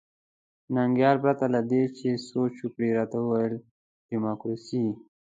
[0.75, 3.55] ننګیال پرته له دې چې سوچ وکړي راته وویل
[4.09, 4.85] ډیموکراسي.